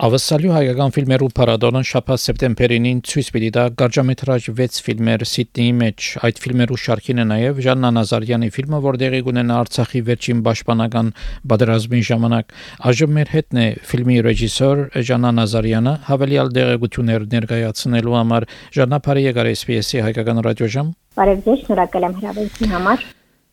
[0.00, 6.40] Ավասալյու հայկական ֆիլմերու փառատոնը շաբաթ սեպտեմբերին ցույց պիտի տա գարճամետրաժ 6 ֆիլմեր Սիդնեի մեջ։ Այդ
[6.40, 11.12] ֆիլմերու շարքին է նաև Ժաննա Նազարյանի ֆիլմը, որ դեղի կունենա Արցախի վերջին պաշտպանական
[11.52, 12.56] պատերազմի ժամանակ։
[12.88, 19.52] Այժմ մեր հետն է ֆիլմի ռեժիսոր Ժաննա Նազարյանը, հավելյալ դեղեցություններ ներկայացնելու համար Ժաննա Փարի եկար
[19.52, 23.08] SPS-ի հայկական ռադիոժամ։ Բարև ձեզ, շնորհակալ եմ հրավերության համար։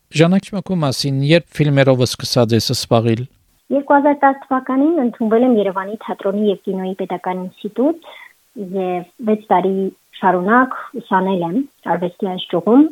[0.08, 3.26] Ժանա, քմակու մասին, երբ ֆիլմերով սկսած ես սպաղիլ
[3.74, 8.06] 2010 թվականին ընդունվել եմ Երևանի թատրոնի եւ կինոյի պետական ինստիտուտ
[8.76, 9.74] եւ 6 տարի
[10.20, 11.58] շարունակ ուսանել եմ
[11.94, 12.86] արվեստի աշխուղում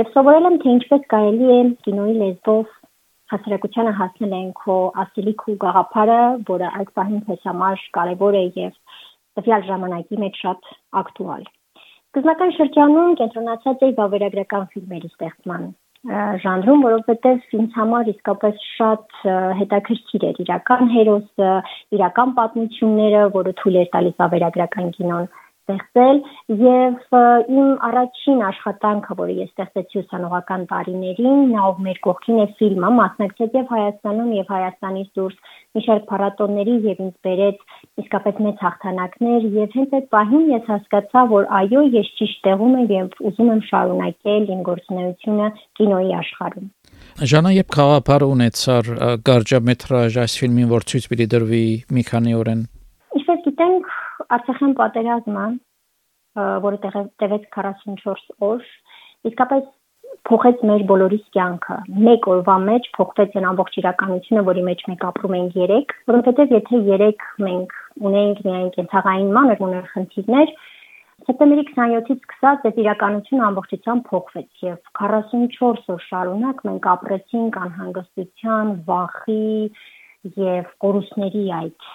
[0.00, 2.76] եւ սովորել եմ թե ինչպես կարելի է կինոյի լեզվով
[3.32, 6.20] հասարակությանը հասնել են քո ասելիք ու գաղափարը,
[6.52, 8.78] որը այդ պահին քեզ համար կարևոր է եւ
[9.38, 10.70] տվյալ ժամանակի մեջ շատ
[11.02, 15.68] ակտուալ։ Սկզբնական շրջանում կենտրոնացած էի վավերագրական ֆիլմերի ստեղծման
[16.42, 19.18] ժանրում, որովհետև ինձ համար իսկապես շատ
[19.58, 21.50] հետաքրքիր էր իրական հերոսը,
[21.98, 25.28] իրական պատմությունները, որը թույլ էր տալիս ավերագրական կինոն
[25.68, 26.18] ստեղծել
[26.64, 27.16] եւ
[27.52, 33.58] իմ առաջին աշխատանքը, որը ես ստեղծեցի ուսանողական տարիներին, նա ով մեր կողքին է ֆիլմը, մասնակցեց
[33.58, 35.36] եւ Հայաստանում եւ Հայաստանից դուրս
[35.76, 37.58] մի շարք փառատոնների եւ ինձ բերեց
[38.02, 42.90] իսկապես մեծ հաղթանակներ եւ հենց այդ պահին ես հասկացա, որ այո, ես ճիշտ տեղում եմ
[42.96, 46.68] եւ ուզում եմ շարունակել իմ գործունեությունը կինոյի աշխարհում։
[47.28, 48.90] Ժանա երբ խաղապար ունեցար
[49.28, 52.60] գարջամետրաժ այս ֆիլմին, որ ցույց պիտի դրվի մի քանի օրեն։
[53.18, 53.90] Ինչպես գիտենք,
[54.36, 55.44] Արցախյան պատերազմը,
[56.68, 58.64] որը տևեց 44 օր,
[59.30, 59.68] իսկապես
[60.28, 61.76] փոխեց մեր բոլորիս կյանքը։
[62.06, 66.80] Մեկ օրվա մեջ փոխվեց այն ամբողջ իրականությունը, որի մեջ մենք ապրում ենք 3, որովհետև եթե
[66.88, 67.78] 3 մենք
[68.10, 70.52] ունենք միայն կենցաղային մանր ուներ խնդիրներ,
[71.26, 79.48] Սեպտեմբերի 27-ից սկսած այդ իրականությունը ամբողջությամբ փոխվեց եւ 44 օր շարունակ մենք ապրեցինք անհանգստության, վախի
[80.44, 81.88] եւ կորուստների այդ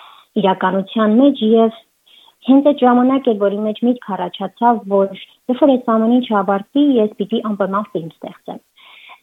[0.44, 1.80] իրականության մեջ եւ
[2.50, 5.18] հենց այդ ժամանակ էր, որի մեջ միտք առաջացավ, որ
[5.52, 8.62] երբ որ այս ամեն ինչ ավարտվի, ես պիտի անպայման ֆիլմ ստեղծեմ։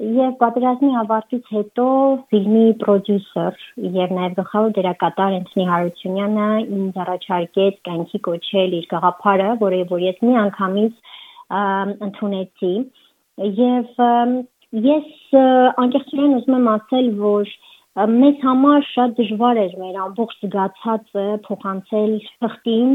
[0.01, 1.87] Եվ պատերազմի ավարտից հետո
[2.33, 3.65] ֆիլմի պրոդյուսեր
[3.97, 10.23] եւ նաեւ գլխավոր դերակատար Անտոնի Հարությունյանը ինձ առաջարկեց կյանքի կոչել իր գաղափարը, որը որ ես
[10.25, 11.13] մի անգամից
[12.09, 12.73] ընդունեցի
[13.61, 14.01] եւ
[14.87, 15.37] ես
[15.85, 17.53] անկեղծորեն ուզում եմ ասել, որ
[17.99, 22.93] մեզ համար շատ դժվար էր մեր ամբողջ զգացածը փոխանցել թղթին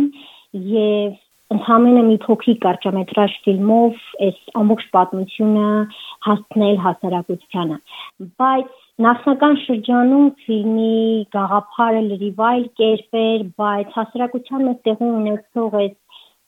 [0.72, 1.18] եւ
[1.56, 3.98] ընդհանրապես մի փոքրիկ կարճամետրաժ ֆիլմով
[4.28, 5.68] այս ամբողջ պատմությունը
[6.28, 7.78] հասցնել հասարակությանը
[8.40, 8.72] բայց
[9.06, 10.96] նախնական շրջանում ֆիլմի
[11.36, 15.96] գաղափարը լրիվ այլ կերպ էր բայց հասարակության մեջ տեղի ունեցող այս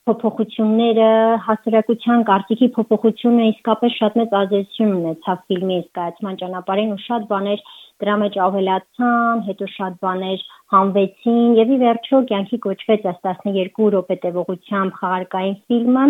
[0.07, 1.07] փոփոխությունները
[1.47, 7.63] հասարակության կարծիքի փոփոխությունը իսկապես շատ մեծ ազդեցություն ունեցավ ֆիլմի սկայացման ճանապարհին ու շատ բաներ
[8.03, 14.17] դրա մեջ ավելացան, հետո շատ բաներ հանվեցին եւ ի վերջո կյանքի կոչվեց այս 12 րոպե
[14.27, 16.05] տևողությամբ խաղարկային ֆիլմը,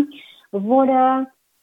[0.68, 1.04] որը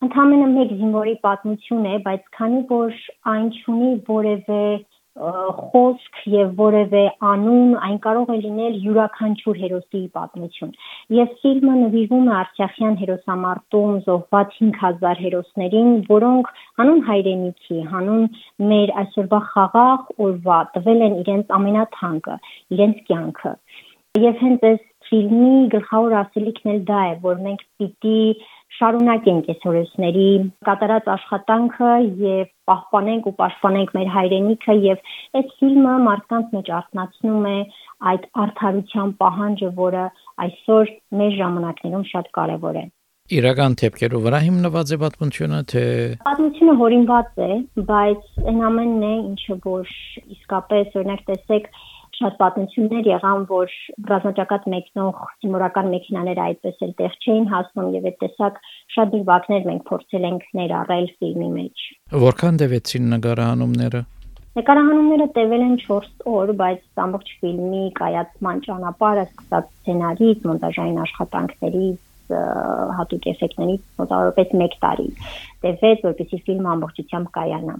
[0.05, 2.99] ընդհանրապես մեկ զինվորի պատմություն է, բայց քանի որ
[3.35, 4.65] այն ունի որևէ
[5.15, 10.73] խոսք եւ որևէ անուն, այն կարող է լինել յուրաքանչյուր հերոսի պատմություն։
[11.17, 16.51] Եվ ֆիլմը նվիրվում է Արցախյան հերոսամարտում զոհված 5000 հերոսներին, որոնք
[16.83, 18.25] հանուն հայրենիքի, հանուն
[18.73, 22.37] մեր այսօրվա խաղաղ օրվա տվել են իրենց ամենաթանկը,
[22.75, 23.55] իրենց կյանքը։
[24.25, 28.21] Եվ հենց այս ֆիլմի գլխավոր ասելիքն էլ դա է, որ մենք պիտի
[28.75, 30.29] շարունակենք այս օրենսների
[30.69, 31.93] կատարած աշխատանքը
[32.25, 37.57] եւ պահպանենք ու պաշտպանենք մեր հայրենիքը եւ այս ֆիլմը մարդկանց մեջ արտնացնում է
[38.15, 40.05] այդ արդարության պահանջը, որը
[40.49, 40.93] այսօր
[41.23, 42.87] մեր ժամանակներում շատ կարեւոր է։
[43.35, 45.85] Իրական թեփքերով վրա հիմնված է պատմությունը, թե
[46.27, 47.53] Պատմությունը հորինված է,
[47.89, 49.95] բայց այն ամենն է, ինչը որ
[50.35, 51.71] իսկապես օրինակ տեսեք
[52.19, 53.75] շատ պատմություններ եղան, որ
[54.11, 58.59] ռազմաճակատ մեկնող սիմորական մեքենաները այդպես էլ տեղ չէին հասնում եւ այդ տեսակ
[58.97, 61.85] շատ դիվակներ մենք փորձել ենք ներառել ֆիլմի մեջ։
[62.25, 64.03] Որքան տևեցին նկարահանումները։
[64.55, 72.03] Նկարահանումները տևել են 4 օր, բայց ամբողջ ֆիլմի կայացման ճանապարհը սկսած սցենարից, մոնտաժային աշխատանքներից
[72.99, 75.09] հատուկ էֆեկտներից մոտավորապես 1 տարի
[75.65, 77.77] տևեց, որպեսզի ֆիլմը ամբողջությամբ կայանա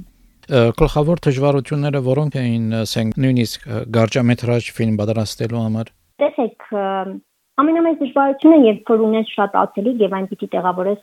[0.51, 5.91] գլխավոր դժվարությունները որոնք էին, ասենք, նույնիսկ գարջամետրաժ ֆիլմ պատրաստելու համար։
[6.25, 6.69] Տեսեք,
[7.65, 11.03] ամենամեծ դժվարությունը երբ որ ունես շատ ացելի եւ այն պիտի տեղավորես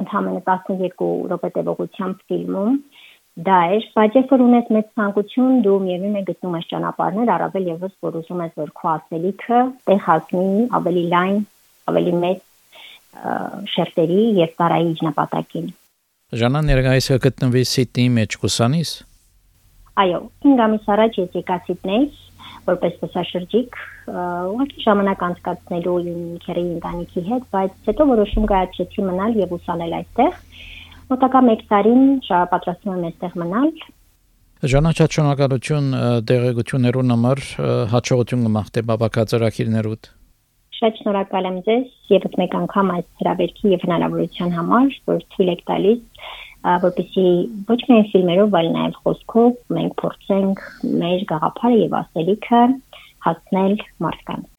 [0.00, 2.78] ընդհանրապես 12 րոպե տևողությամբ ֆիլմում,
[3.46, 7.70] դա է, բայց երբ որ ունես մեծ ցանկություն, դու միևնույն է գտնում ես ճանապարհներ, առավել
[7.70, 11.40] եւս որ ուզում ես որ քո ասելիքը տեղ հասնի ավելի լայն,
[11.92, 12.42] ավելի մեծ
[13.74, 15.72] շերտերի եւ տարայի նպատակին։
[16.34, 18.92] Ժանա ներկայիս գտնվի Սիդնեի մեջ կուսանիս։
[20.02, 22.06] Այո, 5 ամիս առաջ ես եկա Սիդնեյ
[22.64, 23.76] որպես տեսաշրջիկ,
[24.14, 30.40] ուղղակի ժամանակ անցկացնելու իմ քերի ընտանիքի հետ, բայց հետո որոշում կայացրեցի մնալ եւ ուսանել այստեղ։
[31.12, 32.04] Մոտակա 1 տարին
[32.54, 33.70] պատրաստում եմ այստեղ մնալ
[34.74, 35.88] Ժանաչած շնորհակալություն
[36.24, 37.40] դեղեցություններուն համար
[37.94, 40.08] հաջողություն կմաղթե բավականացրակիրներուդ։
[40.74, 45.62] Շատ շնորհակալ եմ ձեզ եւս մեկ անգամ այս հրավերքի եւ հնարավորության համար, որ թույլ եք
[45.70, 46.24] տալիս
[46.64, 47.26] որպեսզի
[47.68, 50.64] ոչ միայն ֆիլմերով, այլ նաև խոսքով մենք փորձենք
[51.04, 52.64] մեր գաղափարը եւ ասելիքը
[53.28, 54.53] հասնել մարդկանց